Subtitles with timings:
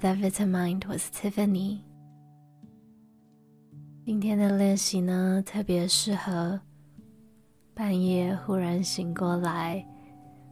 [0.00, 1.78] 的 Vitamind，我是 Tiffany。
[4.06, 6.58] 今天的练习呢，特别适合
[7.74, 9.86] 半夜忽然醒过来，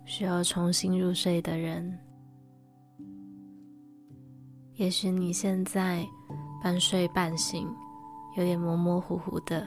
[0.05, 1.99] 需要重新入睡的人。
[4.75, 6.07] 也许你现在
[6.63, 7.67] 半睡半醒，
[8.37, 9.67] 有点模模糊糊的。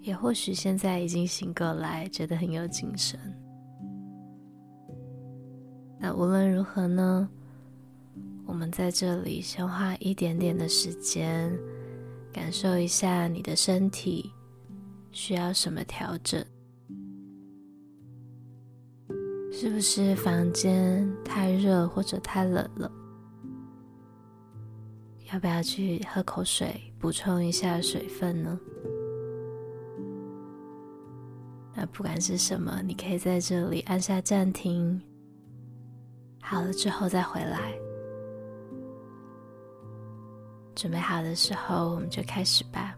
[0.00, 3.20] 也或许现在已经醒过来，觉得很有精神。
[6.12, 7.28] 无论如何呢，
[8.46, 11.56] 我们在这里先花一点点的时间，
[12.32, 14.30] 感受一下你的身体
[15.12, 16.44] 需要什么调整。
[19.52, 22.90] 是不是房间太热或者太冷了？
[25.32, 28.58] 要不要去喝口水，补充一下水分呢？
[31.74, 35.00] 那不管是什么，你可以在这里按下暂停，
[36.50, 37.72] 好了之后再回来。
[40.74, 42.92] 准备好的时候，我们就开始吧。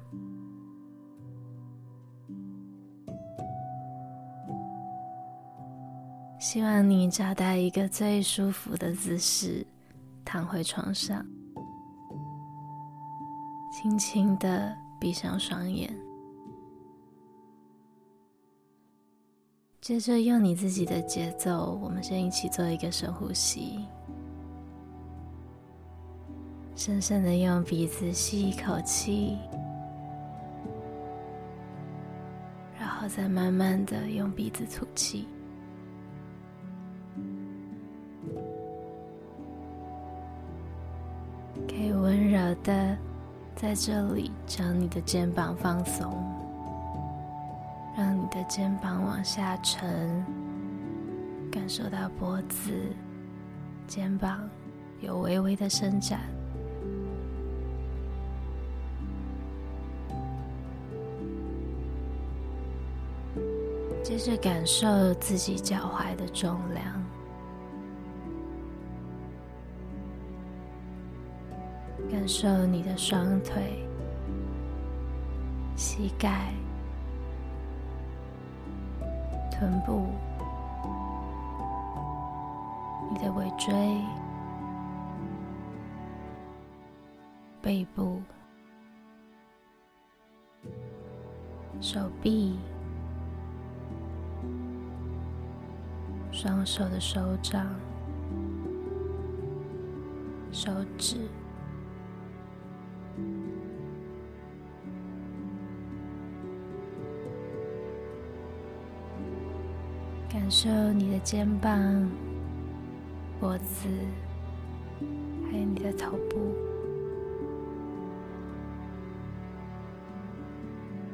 [6.39, 9.67] 希望你找到一个最舒服的姿势，
[10.25, 11.23] 躺回床上，
[13.71, 15.95] 轻轻的闭上双眼。
[19.83, 23.85] 接着用你自己的节奏，我们先一起做一个深呼吸，
[26.77, 29.37] 深深的用鼻子吸一口气，
[32.79, 35.27] 然后再慢慢的用鼻子吐气。
[41.67, 42.97] 可以温柔的
[43.57, 46.32] 在这里将你的肩膀放松。
[48.35, 50.25] 你的肩膀往下沉，
[51.51, 52.73] 感受到脖子、
[53.87, 54.49] 肩膀
[55.03, 56.21] 有微微的伸展。
[64.03, 67.05] 接着感受自己脚踝的重量，
[72.11, 73.87] 感受你的双腿、
[75.77, 76.55] 膝盖。
[79.63, 80.09] 臀部、
[83.13, 83.73] 你的尾椎、
[87.61, 88.21] 背部、
[91.81, 92.59] 手臂、
[96.33, 97.65] 双手的手掌、
[100.51, 101.29] 手指。
[110.53, 112.07] 受你的肩膀、
[113.41, 113.89] 脖子，
[115.51, 116.55] 还有你的头部。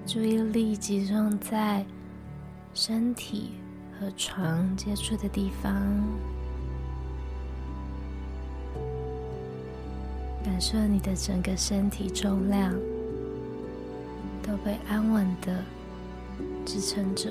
[0.04, 1.86] 注意力集中在
[2.74, 3.52] 身体
[4.00, 5.72] 和床接触的地方，
[10.42, 12.74] 感受你的整个身体重量
[14.42, 15.62] 都被安稳的
[16.66, 17.30] 支撑着。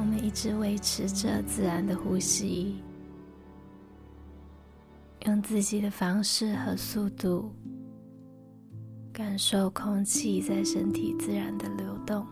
[0.00, 2.82] 我们一直维持着自然的呼吸，
[5.26, 7.52] 用自己的方式和速度，
[9.12, 12.26] 感受空气在身体自然的流动。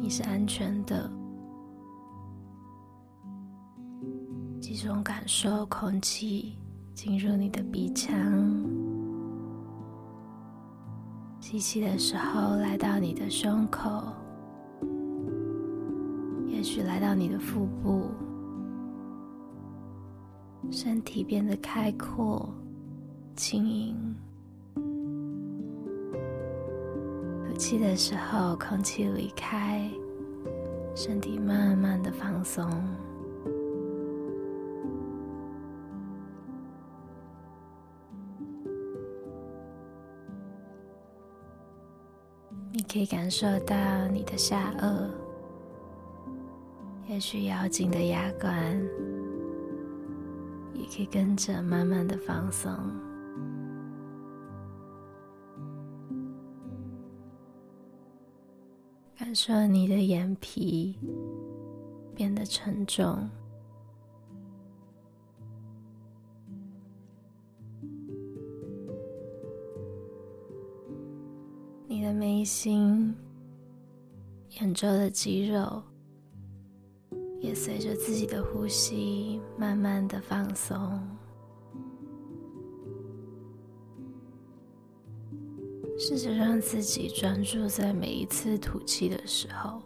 [0.00, 1.08] 你是安全的，
[4.60, 6.58] 集中感受空气
[6.92, 8.12] 进入你的鼻腔，
[11.38, 14.02] 吸气的时候来到你的胸口。
[16.66, 18.10] 去来到你的腹部，
[20.68, 22.52] 身体变得开阔、
[23.36, 24.16] 轻盈。
[24.74, 24.82] 呼
[27.56, 29.88] 气的时候，空气离开，
[30.92, 32.68] 身体慢慢的放松。
[42.72, 45.08] 你可以感受到你的下颚。
[47.16, 48.78] 也许咬紧的牙关，
[50.74, 52.70] 也可以跟着慢慢的放松。
[59.18, 60.94] 感受你的眼皮
[62.14, 63.26] 变得沉重。
[71.88, 73.16] 你的眉心、
[74.60, 75.82] 眼周的肌肉
[77.46, 81.00] 也随着自己的呼吸慢慢的放松。
[85.96, 89.80] 试着让自己专注在每一次吐气的时候，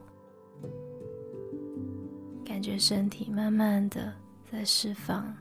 [2.44, 4.10] 感觉身体慢慢的
[4.50, 5.32] 在释放。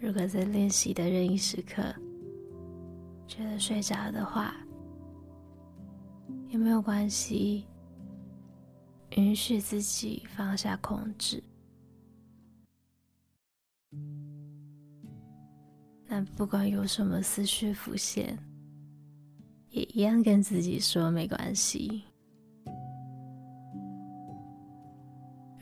[0.00, 1.82] 如果在练习的任意时刻
[3.26, 4.56] 觉得睡着的话，
[6.48, 7.66] 也没有关系，
[9.10, 11.42] 允许自己放下控制。
[16.06, 18.38] 那不管有什么思绪浮现，
[19.68, 22.02] 也一样跟自己说没关系，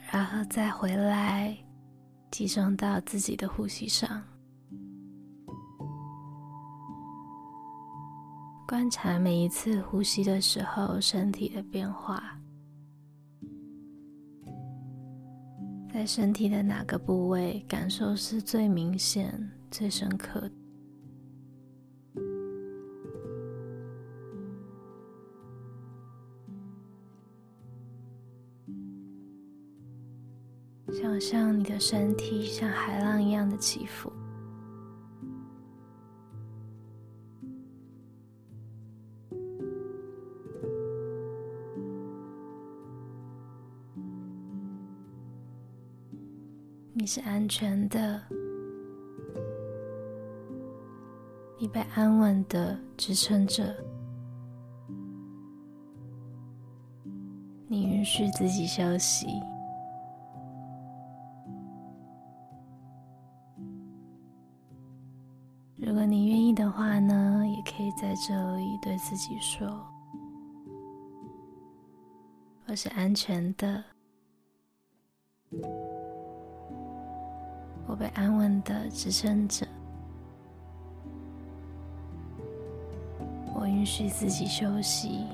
[0.09, 1.55] 然后再回来，
[2.31, 4.23] 集中到自己的呼吸上，
[8.67, 12.37] 观察每一次呼吸的时候身体的变化，
[15.93, 20.51] 在身体的哪个部位感受是最明显、最深刻的？
[30.91, 34.11] 想象你的身体像海浪一样的起伏，
[47.07, 48.21] 你是安全的。
[51.57, 53.73] 你被安稳的支撑着，
[57.69, 59.25] 你允许自己休息。
[65.77, 69.65] 如果你愿意的话呢，也可以在这里对自己说
[72.67, 73.81] ：“我是安全的，
[77.87, 79.65] 我被安稳的支撑着。”
[83.55, 85.25] 我允许自己休息。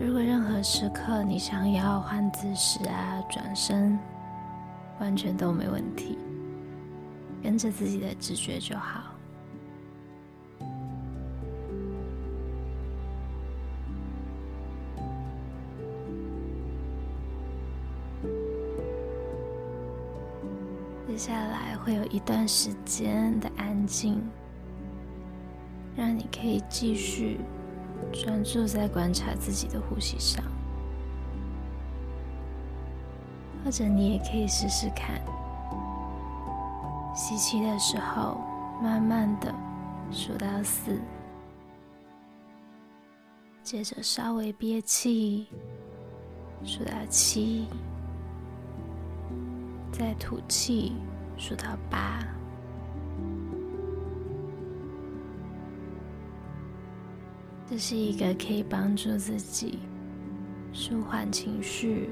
[0.00, 3.98] 如果任何时刻你想要换姿势啊、转身，
[5.00, 6.16] 完全都没问题，
[7.48, 9.04] 跟着自己的直觉就好。
[21.08, 24.22] 接下来会有一段时间的安静，
[25.96, 27.40] 让你可以继续
[28.12, 30.44] 专注在观察自己的呼吸上，
[33.64, 35.18] 或者你也可以试试看，
[37.14, 38.40] 吸气的时候
[38.82, 39.54] 慢慢的
[40.10, 41.00] 数到四，
[43.62, 45.48] 接着稍微憋气，
[46.64, 47.66] 数到七。
[49.90, 50.92] 再吐气，
[51.36, 52.20] 数到八。
[57.66, 59.80] 这是一个可以帮助自己
[60.72, 62.10] 舒缓情绪、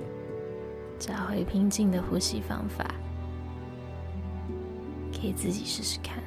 [0.99, 2.93] 找回平静的呼吸方法，
[5.27, 6.23] 给自己试试看。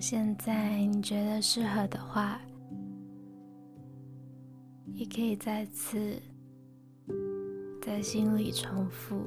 [0.00, 2.40] 现在你觉得适合的话，
[4.94, 6.22] 也可以再次
[7.82, 9.24] 在心里重复：“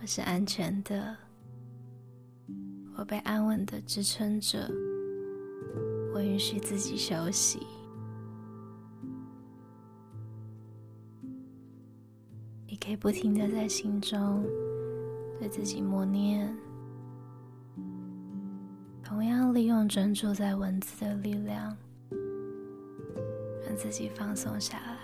[0.00, 1.16] 我是安全的，
[2.96, 4.70] 我被安稳的支撑着，
[6.14, 7.66] 我允许自己休息。”
[12.68, 14.44] 你可以不停的在心中
[15.40, 16.56] 对自己默念。
[19.16, 21.74] 同样利用专注在文字的力量，
[23.66, 24.98] 让自己放松下来。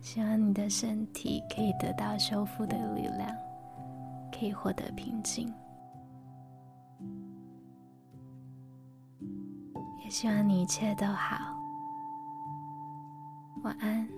[0.00, 3.28] 希望你的身体可以得到修复的力量，
[4.30, 5.52] 可以获得平静。
[10.04, 11.36] 也希望你一切都好。
[13.64, 14.17] 晚安。